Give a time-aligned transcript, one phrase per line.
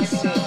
[0.00, 0.37] I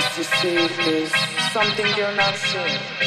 [0.00, 1.12] haven't felt this
[1.52, 3.05] something you're not time.